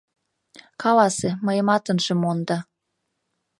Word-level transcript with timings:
Каласе, 0.81 1.29
мыйымат 1.45 1.83
ынже 1.91 2.13
мондо... 2.21 2.57